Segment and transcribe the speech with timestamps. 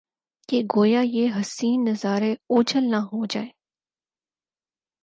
[0.49, 3.49] کہ گو یا یہ حسین نظارے اوجھل نہ ہو جائیں